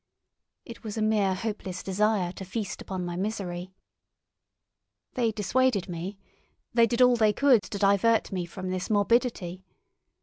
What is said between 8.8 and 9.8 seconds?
morbidity.